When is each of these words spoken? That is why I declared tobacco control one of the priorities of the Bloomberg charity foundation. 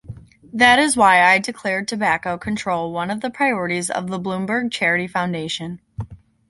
That 0.51 0.79
is 0.79 0.97
why 0.97 1.21
I 1.21 1.37
declared 1.37 1.87
tobacco 1.87 2.35
control 2.35 2.91
one 2.91 3.11
of 3.11 3.21
the 3.21 3.29
priorities 3.29 3.91
of 3.91 4.07
the 4.07 4.19
Bloomberg 4.19 4.71
charity 4.71 5.05
foundation. 5.05 5.79